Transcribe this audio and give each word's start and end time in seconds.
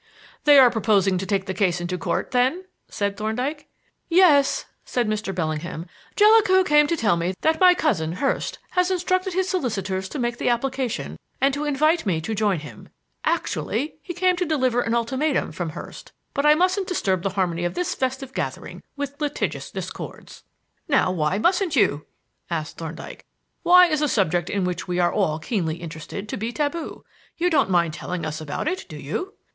"They 0.45 0.57
are 0.57 0.71
proposing 0.71 1.19
to 1.19 1.27
take 1.27 1.45
the 1.45 1.53
case 1.53 1.79
into 1.79 1.95
Court, 1.95 2.31
then?" 2.31 2.65
said 2.89 3.15
Thorndyke. 3.15 3.67
"Yes," 4.09 4.65
said 4.83 5.07
Mr. 5.07 5.29
Bellingham. 5.35 5.85
"Jellicoe 6.15 6.63
came 6.63 6.87
to 6.87 6.97
tell 6.97 7.15
me 7.15 7.35
that 7.41 7.59
my 7.59 7.75
cousin, 7.75 8.13
Hurst, 8.13 8.57
has 8.71 8.89
instructed 8.89 9.33
his 9.33 9.47
solicitors 9.47 10.09
to 10.09 10.17
make 10.17 10.39
the 10.39 10.49
application 10.49 11.19
and 11.39 11.53
to 11.53 11.65
invite 11.65 12.07
me 12.07 12.19
to 12.19 12.33
join 12.33 12.61
him. 12.61 12.89
Actually 13.25 13.97
he 14.01 14.15
came 14.15 14.35
to 14.37 14.43
deliver 14.43 14.81
an 14.81 14.95
ultimatum 14.95 15.51
from 15.51 15.69
Hurst 15.69 16.11
but 16.33 16.47
I 16.47 16.55
mustn't 16.55 16.87
disturb 16.87 17.21
the 17.21 17.29
harmony 17.37 17.63
of 17.63 17.75
this 17.75 17.93
festive 17.93 18.33
gathering 18.33 18.81
with 18.95 19.21
litigious 19.21 19.69
discords." 19.69 20.41
"Now, 20.87 21.11
why 21.11 21.37
mustn't 21.37 21.75
you?" 21.75 22.07
asked 22.49 22.79
Thorndyke. 22.79 23.23
"Why 23.61 23.85
is 23.85 24.01
a 24.01 24.07
subject 24.07 24.49
in 24.49 24.63
which 24.63 24.87
we 24.87 24.97
are 24.97 25.13
all 25.13 25.37
keenly 25.37 25.75
interested 25.75 26.27
to 26.27 26.37
be 26.37 26.51
taboo? 26.51 27.03
You 27.37 27.51
don't 27.51 27.69
mind 27.69 27.93
telling 27.93 28.25
us 28.25 28.41
about 28.41 28.67
it, 28.67 28.87
do 28.89 28.97
you?" 28.97 29.35